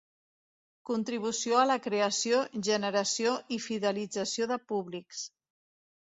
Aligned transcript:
Contribució 0.89 1.57
a 1.63 1.65
la 1.71 1.75
creació, 1.87 2.39
generació 2.67 3.33
i 3.57 3.59
fidelització 3.67 4.49
de 4.53 4.57
públics. 4.73 5.21